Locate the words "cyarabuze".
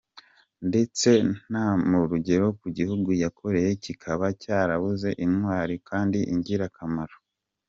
4.41-5.09